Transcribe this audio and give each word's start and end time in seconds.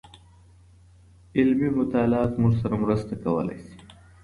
علمي 1.37 1.69
مطالعه 1.79 2.31
زموږ 2.33 2.53
سره 2.61 2.75
مرسته 2.83 3.13
کولای 3.23 3.59
سي. 3.65 3.73